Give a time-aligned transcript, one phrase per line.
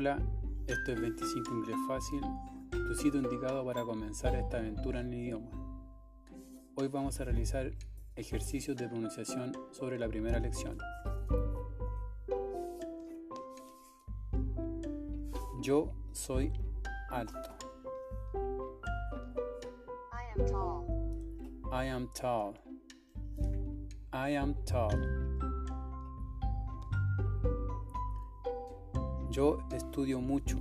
[0.00, 0.18] Hola,
[0.66, 2.22] esto es 25 Inglés Fácil,
[2.70, 5.50] tu sitio indicado para comenzar esta aventura en el idioma.
[6.74, 7.70] Hoy vamos a realizar
[8.16, 10.78] ejercicios de pronunciación sobre la primera lección.
[15.60, 16.50] Yo soy
[17.10, 17.50] alto.
[20.14, 20.86] I am tall.
[21.70, 22.54] I am tall.
[24.14, 25.29] I am tall.
[29.30, 30.58] Yo estudio mucho.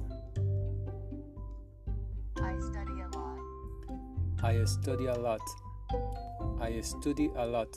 [2.38, 3.40] I study a lot.
[4.44, 5.42] I study a lot.
[6.62, 7.76] I study a lot.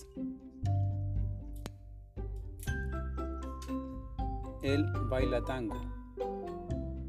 [4.62, 5.80] Él baila tango.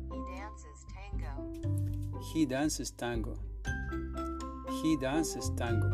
[0.09, 1.43] He dances tango.
[2.34, 3.34] He dances tango.
[4.81, 5.89] He dances tango.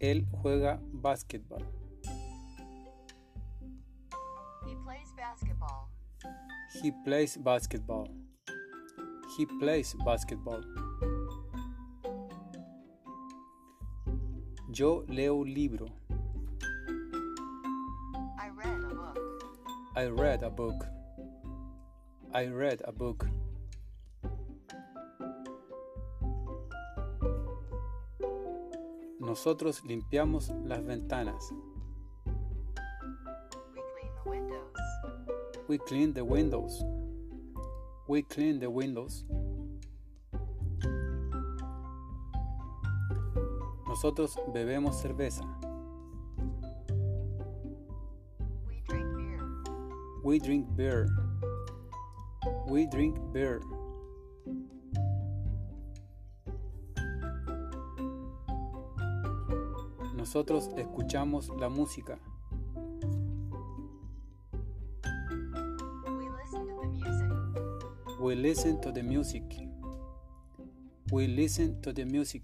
[0.00, 1.77] Él juega básquetbol.
[6.82, 8.06] He plays basketball.
[9.36, 10.62] He plays basketball.
[14.72, 15.88] Yo leo un libro.
[18.38, 19.18] I read a book.
[19.96, 20.86] I read a book.
[22.32, 23.26] I read a book.
[29.18, 31.52] Nosotros limpiamos las ventanas.
[35.68, 36.82] We clean the windows.
[38.06, 39.26] We clean the windows.
[43.86, 45.44] Nosotros bebemos cerveza.
[48.66, 49.44] We drink beer.
[50.24, 51.08] We drink beer.
[52.66, 53.60] We drink beer.
[60.14, 62.18] Nosotros escuchamos la música.
[68.20, 69.44] We listen to the music.
[71.12, 72.42] We listen to the music.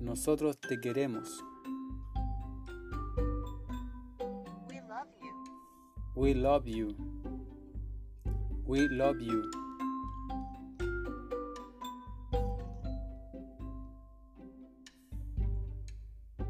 [0.00, 1.28] Nosotros te queremos.
[4.68, 5.34] We love you.
[6.16, 6.96] We love you.
[8.66, 9.48] We love you.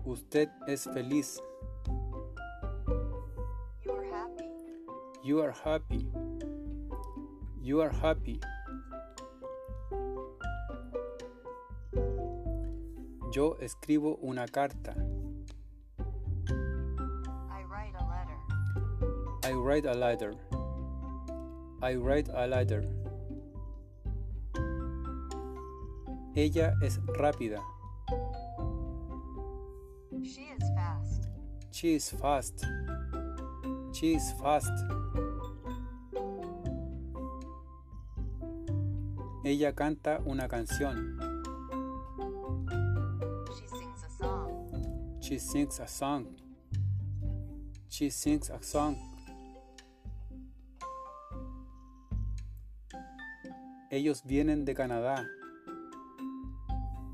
[0.07, 1.43] Usted es feliz.
[5.31, 6.11] You are happy.
[7.63, 8.41] You are happy.
[13.33, 14.93] Yo escribo una carta.
[17.49, 18.39] I write a letter.
[19.45, 20.35] I write a letter.
[21.81, 22.83] I write a letter.
[26.35, 27.63] Ella es rápida.
[30.25, 31.29] She is fast.
[31.71, 32.67] She is fast.
[33.93, 34.73] She is fast.
[39.51, 41.19] Ella canta una canción.
[43.51, 45.19] She sings a song.
[45.21, 46.37] She sings a song.
[47.89, 48.97] She sings a song.
[53.91, 55.27] Ellos vienen de Canadá.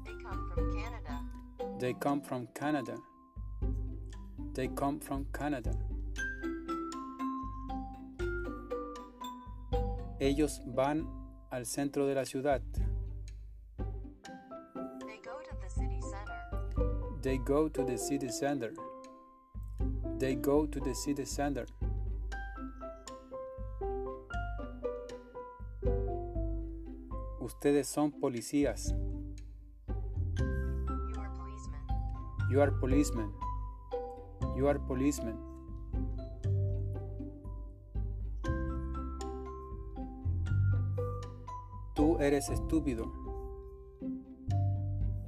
[0.04, 1.22] They come from Canada.
[1.78, 2.98] They come from Canada.
[4.52, 5.72] They come from Canada.
[10.20, 11.15] Ellos van
[11.56, 12.60] al centro de la ciudad.
[13.62, 16.44] They go to the city center.
[17.22, 18.74] They go to the city center.
[20.18, 21.64] They go to the city center.
[27.40, 28.94] Ustedes son policías.
[31.08, 31.80] You are policemen.
[32.50, 33.32] You are policemen.
[34.56, 35.55] You are policemen.
[42.16, 43.12] Tú eres estúpido.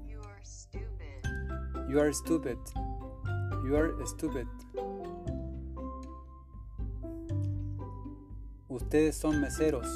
[0.07, 1.23] You are stupid.
[1.87, 2.59] You are stupid.
[3.63, 4.47] You are stupid.
[8.71, 9.87] Ustedes son meseros.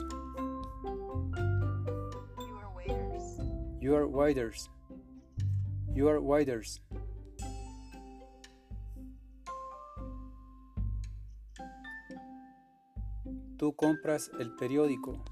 [2.37, 3.39] You are waiters.
[3.81, 4.71] You are waiters.
[5.95, 6.83] You are waiters.
[13.57, 15.32] Tú compras el periódico.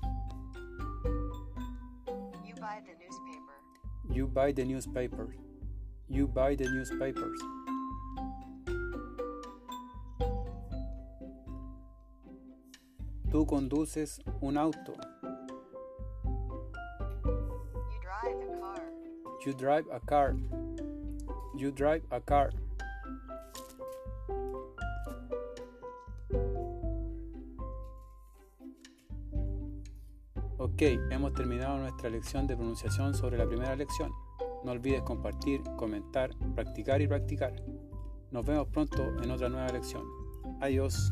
[4.20, 5.34] You buy the newspaper.
[6.06, 7.40] You buy the newspapers.
[13.30, 14.94] Tú conduces un auto.
[17.24, 18.82] You drive a car.
[19.46, 20.34] You drive a car.
[21.56, 22.50] you drive a car?
[30.72, 34.12] Ok, hemos terminado nuestra lección de pronunciación sobre la primera lección.
[34.64, 37.52] No olvides compartir, comentar, practicar y practicar.
[38.30, 40.04] Nos vemos pronto en otra nueva lección.
[40.60, 41.10] Adiós.